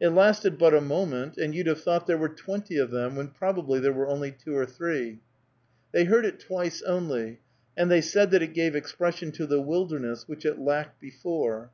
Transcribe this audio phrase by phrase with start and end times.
[0.00, 3.26] It lasted but a moment, and you'd have thought there were twenty of them, when
[3.26, 5.18] probably there were only two or three.
[5.90, 7.40] They heard it twice only,
[7.76, 11.72] and they said that it gave expression to the wilderness which it lacked before.